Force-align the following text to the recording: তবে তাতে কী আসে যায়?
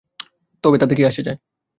তবে 0.63 0.77
তাতে 0.77 0.93
কী 0.95 1.03
আসে 1.05 1.21
যায়? 1.23 1.37